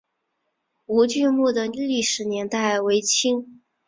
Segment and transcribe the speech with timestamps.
[0.87, 3.61] 吴郡墓的历史年代为清。